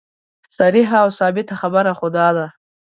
[0.57, 2.47] صریحه او ثابته خبره خو دا ده.